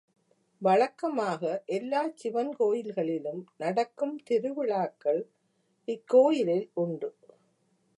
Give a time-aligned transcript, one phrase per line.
[0.61, 1.41] வழக்கமாக
[1.65, 5.21] எல்லாச் சிவன் கோயில்களிலும் நடக்கும் திருவிழாக்கள்
[5.87, 7.09] இக்கோயிலில் உண்டு.